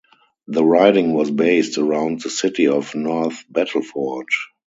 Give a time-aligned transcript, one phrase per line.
[0.47, 4.25] The riding was based around the city of North Battleford.